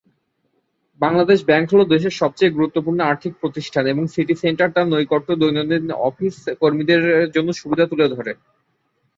Bangladesh 0.99 1.39
bank 1.49 1.67
হল 1.73 1.81
দেশের 1.93 2.13
সবচেয়ে 2.21 2.55
গুরুত্বপূর্ণ 2.57 2.99
আর্থিক 3.03 3.33
প্রতিষ্ঠান 3.41 3.83
এবং 3.87 4.03
সিটি 4.13 4.35
সেন্টার 4.43 4.69
তার 4.75 4.85
নৈকট্য 4.87 5.29
দৈনন্দিন 5.41 5.83
অফিস 6.09 6.35
কর্মীদের 6.61 7.01
জন্য 7.35 7.49
সুবিধা 7.61 7.85
তুলে 7.91 8.05
ধরে। 8.15 8.31